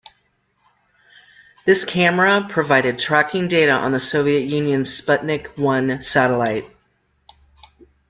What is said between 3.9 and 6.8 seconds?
the Soviet Union's Sputnik I satellite.